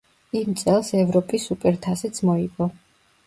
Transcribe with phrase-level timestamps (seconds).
[0.37, 2.69] იმ წელს ევროპის სუპერთასიც მოიგო.